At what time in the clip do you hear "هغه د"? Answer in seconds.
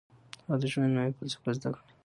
0.45-0.63